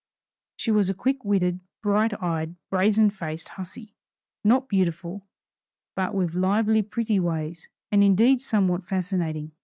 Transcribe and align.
She 0.55 0.71
was 0.71 0.89
a 0.89 0.95
quick 0.95 1.23
witted, 1.23 1.59
bright 1.83 2.19
eyed, 2.23 2.55
brazen 2.71 3.11
faced 3.11 3.49
hussy, 3.49 3.93
not 4.43 4.67
beautiful, 4.67 5.27
but 5.95 6.15
with 6.15 6.33
lively 6.33 6.81
pretty 6.81 7.19
ways, 7.19 7.69
and 7.91 8.03
indeed 8.03 8.41
somewhat 8.41 8.83
fascinating. 8.83 9.51